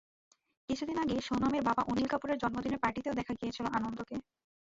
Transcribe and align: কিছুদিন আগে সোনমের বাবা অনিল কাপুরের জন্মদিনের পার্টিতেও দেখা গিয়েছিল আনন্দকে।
কিছুদিন 0.69 0.97
আগে 1.03 1.15
সোনমের 1.27 1.63
বাবা 1.67 1.81
অনিল 1.91 2.07
কাপুরের 2.09 2.41
জন্মদিনের 2.41 2.81
পার্টিতেও 2.83 3.17
দেখা 3.19 3.33
গিয়েছিল 3.39 3.65
আনন্দকে। 3.77 4.15